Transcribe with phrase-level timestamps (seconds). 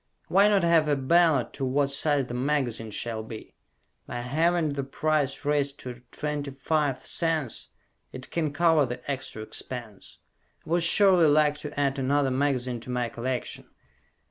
[0.29, 3.53] Why not have a ballot to what size the magazine shall be?
[4.07, 7.69] By having the price raised to 25 cents
[8.11, 10.17] it can cover the extra expense.
[10.65, 13.69] I would surely like to add another magazine to my collection.